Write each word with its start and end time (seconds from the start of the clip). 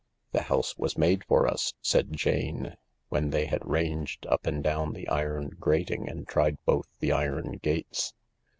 "The 0.31 0.41
house 0.41 0.75
was 0.79 0.97
made 0.97 1.23
for 1.25 1.45
us," 1.47 1.75
said 1.79 2.13
Jane, 2.17 2.75
when 3.09 3.29
they 3.29 3.45
had 3.45 3.63
ranged 3.63 4.25
up 4.25 4.47
and 4.47 4.63
down 4.63 4.93
the 4.93 5.07
iron 5.07 5.49
grating 5.59 6.09
and 6.09 6.27
tried 6.27 6.57
both 6.65 6.87
the 6.99 7.11
iron 7.11 7.59
gates. 7.61 8.11